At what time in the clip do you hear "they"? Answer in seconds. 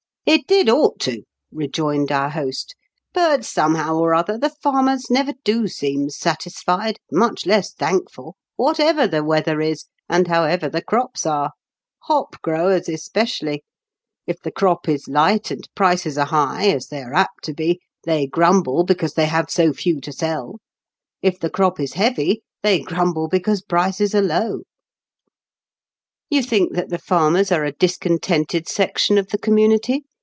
16.89-17.01, 18.05-18.27, 19.15-19.25, 22.61-22.79